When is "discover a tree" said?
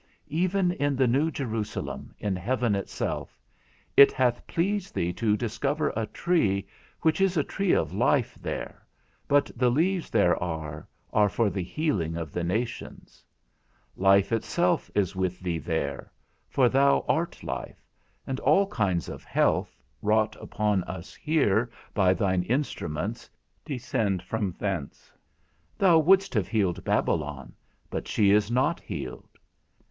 5.37-6.67